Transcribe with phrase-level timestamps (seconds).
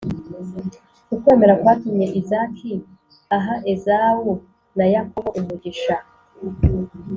[1.13, 2.73] ukwemera kwatumye izaki
[3.37, 4.31] ahaezawu
[4.77, 5.95] na yakobo umugisha.